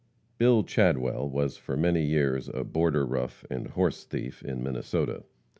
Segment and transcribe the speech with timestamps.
[0.39, 5.25] Bill Chadwell was for many years a border rough and horse thief in Minnesota.